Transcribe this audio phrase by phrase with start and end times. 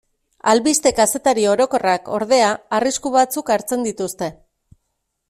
[0.51, 4.35] Albiste-kazetari orokorrak, ordea, arrisku batzuk hartzen dituzte.